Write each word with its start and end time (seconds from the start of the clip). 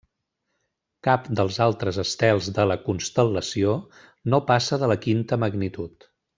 Cap 1.07 1.27
dels 1.39 1.59
altres 1.65 1.99
estels 2.05 2.49
de 2.57 2.65
la 2.71 2.79
constel·lació 2.87 3.77
no 4.35 4.41
passa 4.51 4.83
de 4.85 4.91
la 4.95 4.99
quinta 5.09 5.41
magnitud. 5.47 6.13